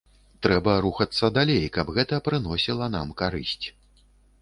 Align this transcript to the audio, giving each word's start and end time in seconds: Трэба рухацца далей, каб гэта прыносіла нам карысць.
Трэба 0.45 0.71
рухацца 0.85 1.29
далей, 1.37 1.63
каб 1.77 1.93
гэта 2.01 2.21
прыносіла 2.31 2.91
нам 2.99 3.17
карысць. 3.25 3.67